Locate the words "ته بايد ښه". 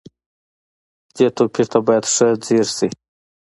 1.71-2.27